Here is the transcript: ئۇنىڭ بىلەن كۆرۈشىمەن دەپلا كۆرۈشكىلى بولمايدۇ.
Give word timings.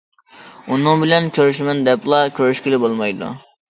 ئۇنىڭ 0.75 1.03
بىلەن 1.05 1.29
كۆرۈشىمەن 1.37 1.87
دەپلا 1.91 2.25
كۆرۈشكىلى 2.43 2.85
بولمايدۇ. 2.87 3.35